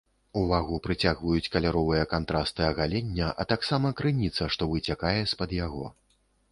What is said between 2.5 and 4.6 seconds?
агалення, а таксама крыніца,